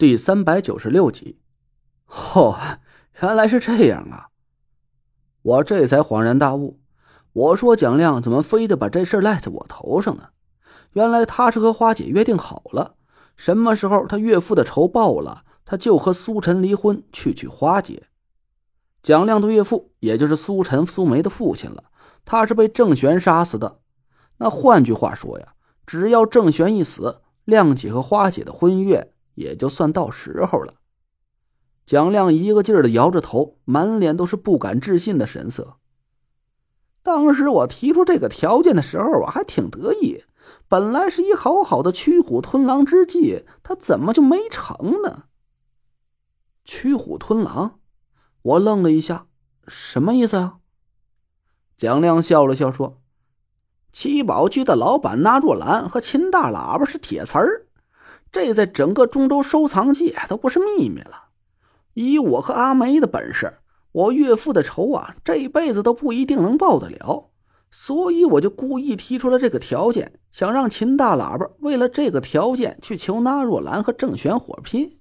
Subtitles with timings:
[0.00, 1.36] 第三百九十六集，
[2.06, 2.56] 哦，
[3.20, 4.28] 原来是这样啊！
[5.42, 6.80] 我这才恍然大悟。
[7.34, 10.30] 我说蒋亮怎么非得把这事赖在我头上呢？
[10.94, 12.94] 原来他是和花姐约定好了，
[13.36, 18.04] 什么时候他岳父的仇报了，他就和苏晨离婚去娶花姐。
[19.02, 21.84] 蒋亮的岳父也就是苏晨、苏梅的父亲了，
[22.24, 23.80] 他是被郑玄杀死的。
[24.38, 25.52] 那换句话说呀，
[25.84, 29.12] 只要郑玄一死，亮姐和花姐的婚约。
[29.40, 30.74] 也就算到时候了。
[31.86, 35.78] 蒋亮一个劲儿的摇着头，满脸都是不敢置信的神色。
[37.02, 40.22] 当时我提出这个条件的时候我，还挺得意。
[40.68, 45.24] 本来是一好好的驱虎吞狼之计，他怎么就没成呢？
[46.64, 47.80] 驱虎吞狼，
[48.42, 49.26] 我愣了一下，
[49.66, 50.58] 什么意思啊？
[51.76, 53.00] 蒋亮笑了笑说
[53.90, 57.66] ：“七宝居的老板纳若兰和秦大喇叭是铁瓷儿。”
[58.32, 61.24] 这在整个中州收藏界都不是秘密了。
[61.94, 63.58] 以我和阿梅的本事，
[63.92, 67.30] 我岳父的仇啊，这辈子都不一定能报得了。
[67.72, 74.98] 所以我就故意提出了这个条件，想让秦大喇叭为了这个条件去求纳若兰和郑玄火拼。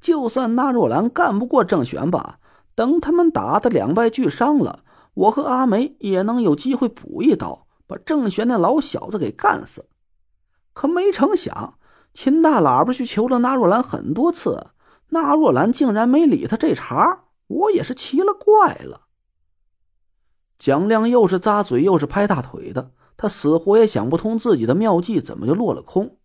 [0.00, 2.38] 就算纳若兰干不过郑玄吧，
[2.74, 4.84] 等他们打得两败俱伤了，
[5.14, 9.86] 我和阿梅也能有机会补一刀，把郑玄那老小子给干死。
[10.72, 11.74] 可没成想。
[12.12, 14.68] 秦大喇叭去求了纳若兰很多次，
[15.10, 19.02] 纳若兰竟然没理他这茬，我也是奇了怪了。
[20.58, 26.18] 蒋亮又是咂嘴又是拍大腿的，他死活也想不通自己的妙计怎么就落了空。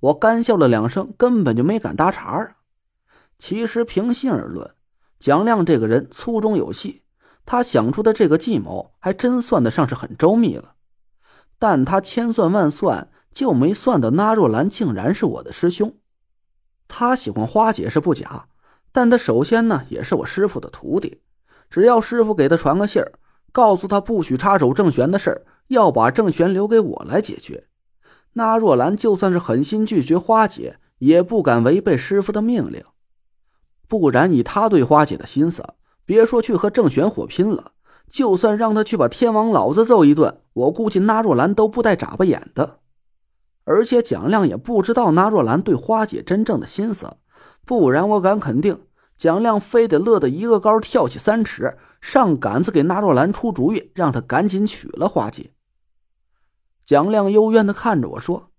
[0.00, 2.56] 我干笑了两声，根本就没敢搭茬啊。
[3.38, 4.74] 其实平心而论，
[5.18, 7.02] 蒋亮这个人粗中有细，
[7.44, 10.74] 他想出的这个计谋还真算得上是很周密了，
[11.58, 13.11] 但他千算万算。
[13.32, 15.94] 就没算到纳若兰竟然是我的师兄，
[16.86, 18.46] 他喜欢花姐是不假，
[18.92, 21.20] 但他首先呢也是我师傅的徒弟，
[21.70, 23.12] 只要师傅给他传个信儿，
[23.50, 27.66] 告诉他不许插手郑玄的事儿，要把郑玄留给我来解决。
[28.34, 32.84] 纳若兰就算是狠心拒绝花姐，也不敢违背师傅的命令，
[33.88, 35.62] 不然以他对花姐的心思，
[36.04, 37.72] 别说去和郑玄火拼了，
[38.10, 42.80] 就算让他去把天王老子揍一顿，我估计纳若兰都不带眨巴眼的。
[43.64, 47.16] 而且蒋亮也不知道纳若兰对花姐真正的心思，
[47.64, 48.86] 不然我敢肯定，
[49.16, 55.52] 蒋亮非得乐得一个高跳起三尺，上杆子给纳若兰出主意，让他赶紧娶了花姐。
[56.84, 58.50] 蒋亮幽怨的看着我说：“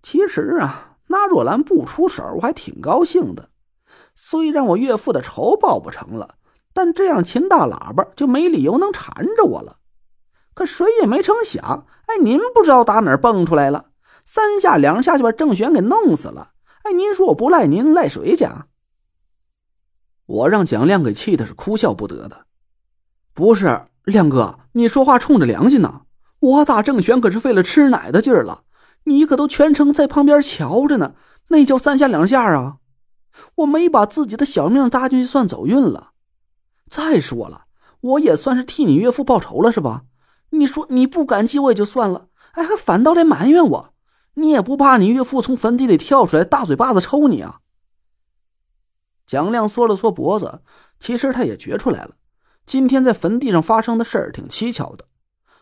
[0.00, 3.50] 其实啊，纳若兰不出手，我还挺高兴的。
[4.14, 6.36] 虽然我岳父的仇报不成了，
[6.72, 9.78] 但这样秦大喇叭就没理由能缠着我了。”
[10.54, 13.86] 可谁也没成想，哎，您不知道打哪儿蹦出来了，
[14.24, 16.52] 三下两下就把郑玄给弄死了。
[16.82, 18.46] 哎，您说我不赖您，赖谁去？
[20.26, 22.46] 我让蒋亮给气的是哭笑不得的。
[23.34, 26.02] 不是亮哥，你说话冲着良心呢。
[26.40, 28.62] 我打郑玄可是费了吃奶的劲儿了，
[29.04, 31.14] 你可都全程在旁边瞧着呢，
[31.48, 32.78] 那叫三下两下啊！
[33.54, 36.10] 我没把自己的小命搭进去算走运了。
[36.90, 37.66] 再说了，
[38.00, 40.02] 我也算是替你岳父报仇了，是吧？
[40.54, 43.94] 你说你不感激我也就算了，哎，还反倒来埋怨我，
[44.34, 47.60] 你也不怕你岳父从坟地里跳出来大嘴巴子抽你啊？
[49.26, 50.60] 蒋亮缩了缩脖子，
[51.00, 52.16] 其实他也觉出来了，
[52.66, 55.06] 今天在坟地上发生的事儿挺蹊跷的。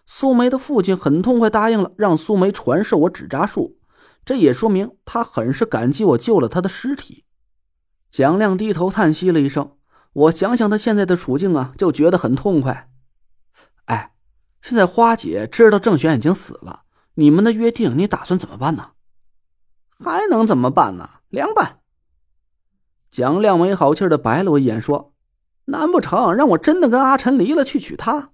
[0.06, 3.78] 苏梅的父亲很痛快答应了让苏梅传授我纸扎术，
[4.24, 7.24] 这也说明他很是感激我救了他的尸体。
[8.10, 9.76] 蒋亮低头叹息了一声，
[10.12, 12.90] 我想想他现在的处境啊，就觉得很痛快。
[13.84, 14.14] 哎。
[14.62, 16.82] 现在花姐知道郑玄已经死了，
[17.14, 18.90] 你们的约定你打算怎么办呢？
[19.98, 21.08] 还能怎么办呢？
[21.28, 21.78] 凉拌。
[23.10, 25.12] 蒋亮没好气的白了我一眼，说
[25.66, 28.30] ：“难不成让我真的跟阿晨离了去娶她？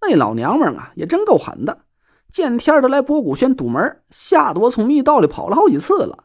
[0.00, 1.84] 那老娘们啊，也真够狠的，
[2.30, 6.24] 见天的来博古轩堵门，吓得我从密道里跑了好几次了。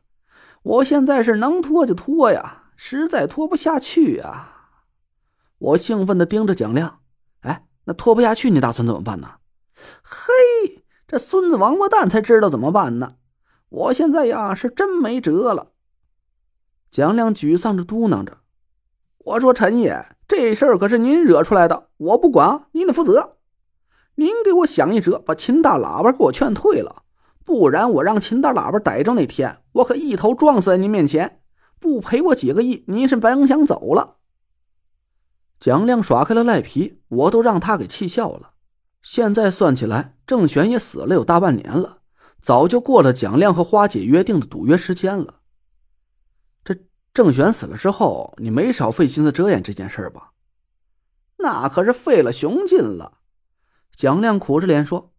[0.63, 4.53] 我现在是能拖就拖呀，实在拖不下去啊！”
[5.57, 6.99] 我兴奋的盯着蒋亮，
[7.39, 9.35] 哎，那拖不下去，你打算怎么办呢？
[10.03, 13.13] 嘿，这孙子王八蛋才知道怎么办呢！
[13.69, 15.67] 我现在呀是真没辙了。
[16.91, 18.39] 蒋亮沮丧着嘟囔着
[19.23, 23.37] ：“我说陈爷，这事儿可是您惹出来的，我不管，您得负责。
[24.15, 27.03] 您给我想一辙，把秦大喇叭给我劝退了，
[27.45, 31.39] 不然我让秦大喇叭逮着那天，我可一头撞死在您面前。
[31.79, 34.15] 不赔我几个亿，您是甭想走了。”
[35.59, 38.53] 蒋亮耍开了赖皮，我都让他给气笑了。
[39.01, 41.99] 现在算起来，郑玄也死了有大半年了，
[42.39, 45.41] 早就过了蒋亮和花姐约定的赌约时间了。
[46.63, 46.75] 这
[47.13, 50.31] 郑玄死了之后，你没少费心思遮掩这件事吧？
[51.37, 53.19] 那可是费了雄劲了。
[53.95, 55.13] 蒋亮苦着脸说：“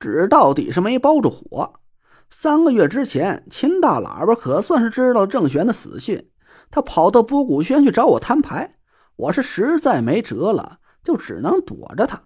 [0.00, 1.80] 纸到底是没包住火。
[2.28, 6.30] 三个月之前，秦大喇叭可算是知道郑玄的死讯，
[6.70, 8.78] 他跑到波古轩去找我摊牌。
[9.16, 12.24] 我是实在没辙了，就只能躲着他。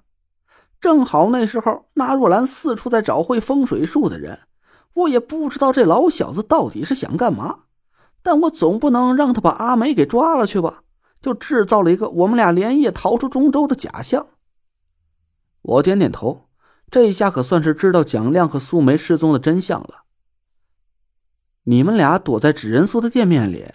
[0.81, 4.41] 正好那时候，那若兰四处在找会风水术的人，
[4.95, 7.61] 我也不知道这老小子到底是想干嘛。
[8.23, 10.83] 但我总不能让他把阿梅给抓了去吧？
[11.21, 14.27] 就制造了一个我们俩连夜逃出中州的假象。”
[15.63, 16.49] 我点点头，
[16.91, 20.05] 这一下可算是知道蒋亮和苏梅失踪的真相了。
[21.65, 23.67] 你们俩躲在纸人苏的店面里，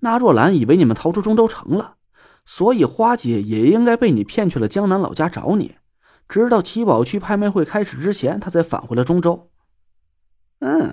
[0.00, 1.96] 那若兰以为你们逃出中州城了，
[2.44, 5.76] 所以花姐也应该被你骗去了江南老家找你，
[6.28, 9.50] 直到七宝区拍卖会开始之前，她才返回了中州。
[10.60, 10.92] 嗯，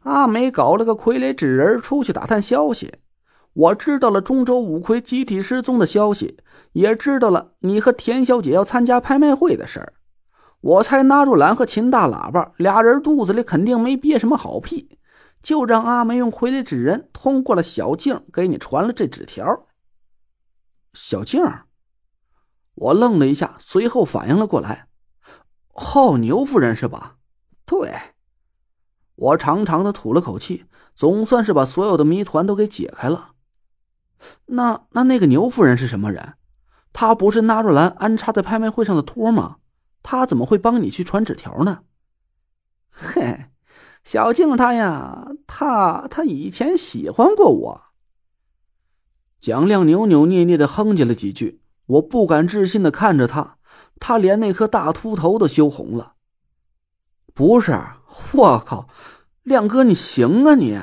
[0.00, 2.92] 阿梅搞了个傀儡纸人出去打探消息。
[3.54, 6.38] 我知道了中州五魁集体失踪的消息，
[6.72, 9.92] 也知道了你和田小姐要参加拍卖会的事儿。
[10.62, 14.98] 我猜纳若兰和秦大喇叭俩人肚子里肯定没憋什么好屁，
[15.42, 19.66] 就让阿梅用傀儡纸人通过了小静给你传了这纸条。
[20.94, 21.40] 小静，
[22.74, 24.88] 我愣了一下，随后反应了过来，
[25.74, 27.16] 哦，牛夫人是吧？
[27.64, 27.92] 对。
[29.14, 33.32] 我长长的吐了口气，总算是把所有的谜团都给解开了。
[34.46, 36.34] 那那那个牛夫人是什么人？
[36.92, 39.58] 她不是纳若兰安插在拍卖会上的托吗？
[40.02, 41.84] 她怎么会帮你去传纸条呢？
[42.90, 43.46] 嘿，
[44.02, 47.82] 小静她呀，她她以前喜欢过我。
[49.42, 53.58] 蒋亮扭扭捏捏的哼唧了几句，我不敢置信的看着他，
[53.98, 56.14] 他连那颗大秃头都羞红了。
[57.34, 57.76] 不是，
[58.34, 58.88] 我靠，
[59.42, 60.78] 亮哥你行啊你！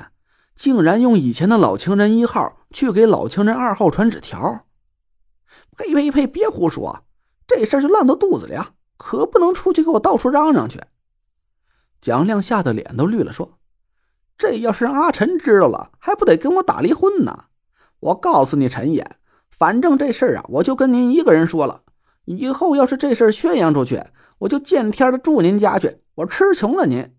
[0.55, 4.65] 竟然用以前的老情人一号去给老情人二号传纸条！
[5.77, 6.27] 呸呸呸！
[6.27, 7.05] 别胡说，
[7.47, 10.81] 这事儿就烂到肚子里啊，可不能出去给我到处嚷嚷去。
[12.01, 13.57] 蒋亮吓得脸都绿了，说
[14.37, 17.45] ：“这要是让阿晨知道了，还不得跟我打离婚呢？
[17.99, 19.05] 我告诉你，陈爷，
[19.49, 21.83] 反正这事儿啊，我就跟您一个人说了。
[22.25, 24.03] 以后要是这事儿宣扬出去，
[24.39, 27.13] 我就见天的住您家去，我吃穷了您。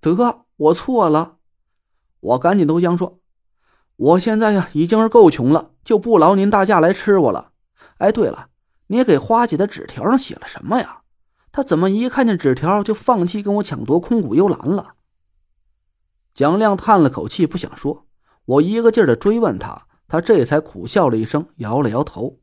[0.00, 1.36] 得，我错了。”
[2.20, 3.20] 我赶紧投降说
[3.96, 7.52] ：“我现在呀已经是够穷了，就不劳您大驾来吃我了。
[7.98, 8.48] 哎，对了，
[8.88, 11.02] 你给花姐的纸条上写了什么呀？
[11.50, 14.94] 她怎么一看见纸条就放弃跟我抢夺空谷幽兰了？”
[16.34, 18.06] 蒋亮叹了口气，不想说。
[18.44, 22.38] 我一个劲儿的追问他，他这才苦笑了一声，摇了摇头。